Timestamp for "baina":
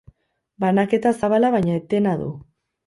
1.59-1.79